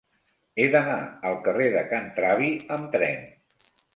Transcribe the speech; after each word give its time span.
He 0.61 0.63
d'anar 0.75 0.95
al 1.31 1.35
carrer 1.49 1.67
de 1.77 1.85
Can 1.93 2.09
Travi 2.17 2.49
amb 2.79 2.89
tren. 2.99 3.31